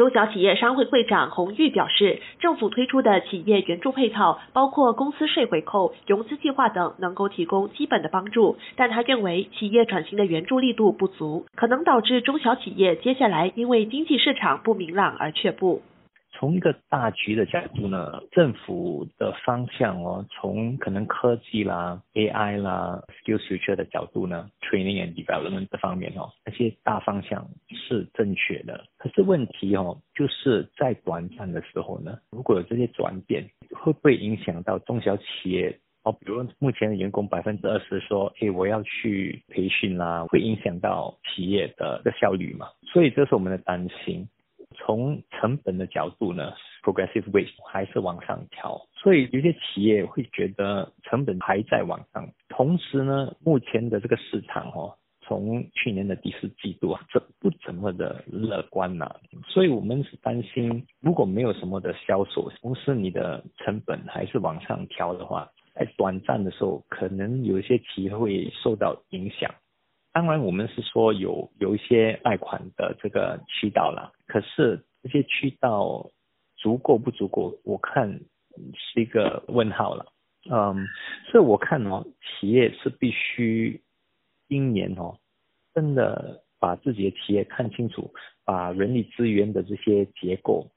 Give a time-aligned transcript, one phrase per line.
[0.00, 8.56] 中小企业商会会长洪玉表示，政府推出的企业援助配套，包括公司税回扣、融资计划等，能够提供基本的帮助。
[8.76, 15.82] 但他认为，企业转型的援助力度不足，可能导致中小企业接下来因为经济市场不明朗而却步。
[16.40, 28.82] 从一个大局的角度呢，政府的方向哦，从可能科技啦、AI 啦、Skills Future 的角度呢，Training and Development 这方面哦，那些大方向是正确的。
[28.96, 36.12] 可是问题哦，就是在短暂的时候呢，如果有这些转变，会不会影响到中小企业哦？
[36.12, 42.66] 比如目前的员工百分之二十说，诶，我要去培训啦，会影响到企业的的效率嘛？
[42.90, 44.26] 所以这是我们的担心。
[44.90, 52.28] 从成本的角度呢，progressive wage 还是往上调，所以有些企业会觉得成本还在往上。
[52.48, 59.08] 同时呢，目前的这个市场哦，从去年的第四季度啊，这不怎么的乐观呐。
[59.46, 69.54] 所以我们是担心，如果没有什么的销售，同时你的成本还是往上调的话，在短暂的时候，可能有一些企业会受到影响。
[70.12, 76.10] 当然，我们是说有有一些贷款的这个渠道了，可是这些渠道
[76.56, 78.20] 足够不足够，我看
[78.74, 80.06] 是一个问号了。
[80.50, 80.86] 嗯，
[81.30, 83.82] 所以我看哦，企业是必须
[84.48, 85.18] 今年哦，
[85.74, 88.12] 真的把自己的企业看清楚，
[88.44, 90.70] 把人力资源的这些结构、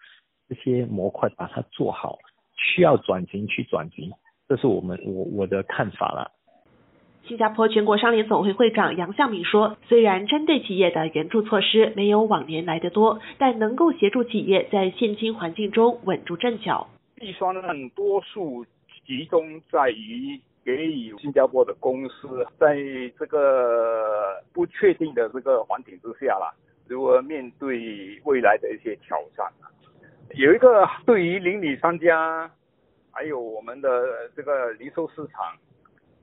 [0.48, 2.20] 这些模块把它做好，
[2.56, 4.12] 需要转型去转型，
[4.48, 6.32] 这是我们我我的看法了。
[7.26, 16.90] 新加坡全国商联总会会长杨向敏说：“虽然针对企业的援助措施没有往年来的多，但能够协助企业在现今环境中稳住阵脚。
[17.22, 17.56] 预算
[17.92, 18.66] 多数
[19.08, 22.76] 集中在于给予新加坡的公司，在
[23.18, 26.52] 这个不确定的这个环境之下啦，
[26.90, 29.48] 如何面对未来的一些挑战。
[30.36, 32.52] 有一个对于邻里商家，
[33.12, 35.56] 还有我们的这个零售市场。”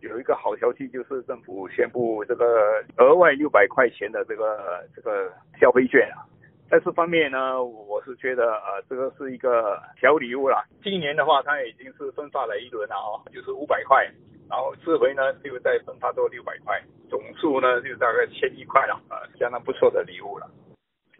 [0.00, 5.30] 有一个好消息，就是政府宣布这个额外六百块钱的这个这个
[5.60, 6.24] 消费券啊。
[6.70, 10.64] 在这方面呢，我是觉得呃，这个是一个小礼物啦。
[10.82, 14.04] 今年的话，它已经是分发了一轮了哦，就是五百块，
[14.48, 20.48] 然后这回呢就再分发多六百块，总数呢就大概千一块了啊，相当不错的礼物了。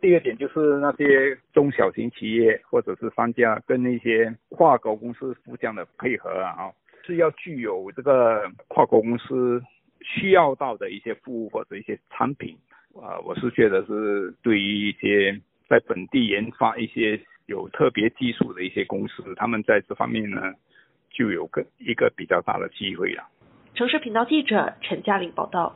[0.00, 6.72] 第二点就是那些中小型企业或者是商家跟那些跨国公司互相的配合啊。
[7.10, 9.60] 是要具有这个跨国公司
[10.00, 12.56] 需要到的一些服务或者一些产品
[12.94, 15.37] 啊，我是觉得是对于一些
[15.69, 20.54] 在本地研发一些有特别技术的一些公司，他们在这方面呢
[21.10, 23.25] 就有个一个比较大的机会了。
[23.75, 25.75] 城市频道记者陈嘉玲报道。